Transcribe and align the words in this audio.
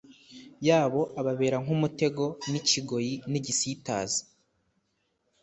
Yabo 0.67 1.01
ababera 1.19 1.57
nkumutego 1.63 2.23
nikigoyi 2.51 3.13
nigisitaza 3.31 4.21